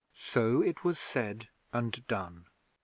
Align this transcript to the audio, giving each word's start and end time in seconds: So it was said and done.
So 0.15 0.63
it 0.63 0.83
was 0.83 0.97
said 0.97 1.49
and 1.71 2.07
done. 2.07 2.47